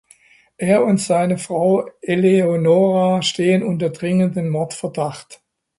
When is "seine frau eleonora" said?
0.99-3.21